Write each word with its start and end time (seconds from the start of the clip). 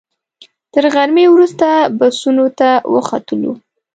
تر 0.73 0.83
غرمې 0.93 1.25
وروسته 1.33 1.67
بسونو 1.99 2.45
ته 2.59 2.69
وختلو. 2.93 3.53